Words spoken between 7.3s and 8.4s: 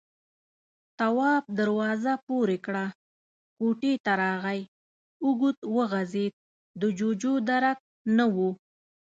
درک نه و.